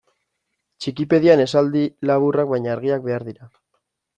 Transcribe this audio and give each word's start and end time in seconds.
Txikipedian 0.85 1.45
esaldi 1.45 1.83
laburrak 2.11 2.51
baina 2.55 2.73
argiak 2.77 3.07
behar 3.11 3.29
dira. 3.33 3.53